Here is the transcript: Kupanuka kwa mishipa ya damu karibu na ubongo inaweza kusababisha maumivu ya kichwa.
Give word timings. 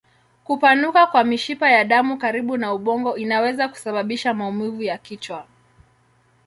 Kupanuka 0.43 1.07
kwa 1.07 1.23
mishipa 1.23 1.69
ya 1.71 1.83
damu 1.83 2.17
karibu 2.17 2.57
na 2.57 2.73
ubongo 2.73 3.17
inaweza 3.17 3.67
kusababisha 3.67 4.33
maumivu 4.33 4.83
ya 4.83 4.97
kichwa. 4.97 5.47